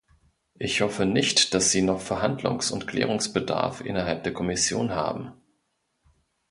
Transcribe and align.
Ich 0.57 0.81
hoffe 0.81 1.05
nicht, 1.05 1.53
dass 1.53 1.69
Sie 1.69 1.83
noch 1.83 2.01
Verhandlungs- 2.01 2.71
und 2.71 2.87
Klärungsbedarf 2.87 3.81
innerhalb 3.81 4.23
der 4.23 4.33
Kommission 4.33 4.93
haben. 4.95 5.31